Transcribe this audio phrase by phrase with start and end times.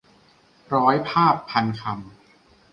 [0.75, 1.93] ร้อยภาพ-พันคำ